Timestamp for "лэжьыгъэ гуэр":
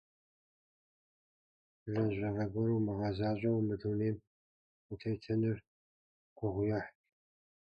1.91-2.69